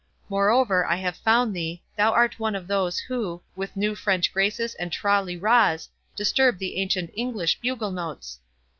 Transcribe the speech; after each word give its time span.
Moreover, 0.29 0.83
I 0.83 0.95
have 0.95 1.15
found 1.17 1.55
thee—thou 1.55 2.11
art 2.11 2.39
one 2.39 2.55
of 2.55 2.65
those, 2.65 2.97
who, 2.97 3.43
with 3.55 3.75
new 3.77 3.93
French 3.93 4.33
graces 4.33 4.73
and 4.73 4.91
Tra 4.91 5.21
li 5.21 5.37
ras, 5.37 5.89
disturb 6.15 6.57
the 6.57 6.77
ancient 6.77 7.11
English 7.13 7.59
bugle 7.59 7.91
notes. 7.91 8.39